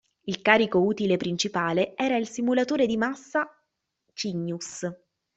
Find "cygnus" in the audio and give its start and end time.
4.15-4.87